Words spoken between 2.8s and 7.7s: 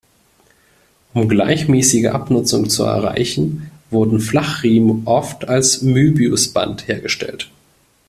erreichen, wurden Flachriemen oft als Möbiusband hergestellt.